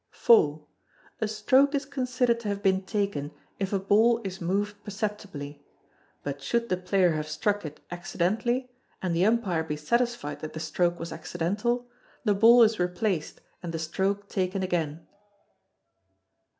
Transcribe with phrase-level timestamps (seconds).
[0.27, 0.61] iv.
[1.19, 5.63] A stroke is considered to have been taken if a ball is moved perceptibly;
[6.23, 8.71] but should the player have struck it accidentally,
[9.03, 11.87] and the umpire be satisfied that the stroke was accidental,
[12.23, 15.05] the ball is replaced and the stroke taken again.